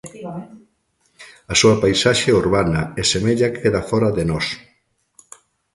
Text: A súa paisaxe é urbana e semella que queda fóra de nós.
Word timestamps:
A 1.51 1.53
súa 1.59 1.79
paisaxe 1.83 2.27
é 2.33 2.39
urbana 2.43 2.81
e 2.99 3.01
semella 3.11 3.51
que 3.53 3.61
queda 3.63 3.85
fóra 3.89 4.09
de 4.17 4.23
nós. 4.31 4.45